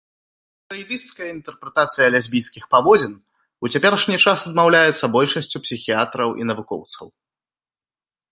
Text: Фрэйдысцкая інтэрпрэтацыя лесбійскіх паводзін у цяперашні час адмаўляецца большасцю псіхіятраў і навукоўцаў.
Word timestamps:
Фрэйдысцкая 0.69 1.27
інтэрпрэтацыя 1.33 2.07
лесбійскіх 2.15 2.63
паводзін 2.73 3.13
у 3.67 3.71
цяперашні 3.75 4.17
час 4.25 4.39
адмаўляецца 4.51 5.05
большасцю 5.19 5.57
псіхіятраў 5.67 6.29
і 6.41 6.51
навукоўцаў. 6.53 7.07